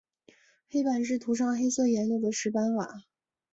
[0.67, 3.03] 黑板是涂上黑色颜料的石板瓦。